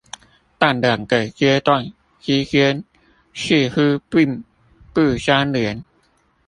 [0.57, 2.83] 但兩個階段之間
[3.35, 4.43] 似乎並
[4.91, 5.85] 不相連